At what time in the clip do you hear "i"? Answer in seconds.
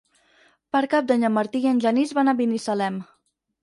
1.67-1.71